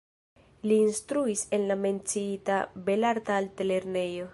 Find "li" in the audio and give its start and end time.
0.71-0.77